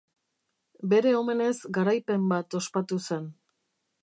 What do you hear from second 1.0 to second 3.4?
omenez garaipen bat ospatu zen.